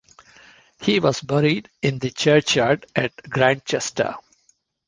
[0.81, 4.15] He was buried in the churchyard at Grantchester.